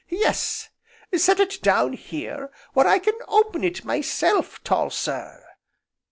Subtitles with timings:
[0.09, 0.69] Yes,
[1.15, 5.45] set it down here where I can open it myself, tall sir.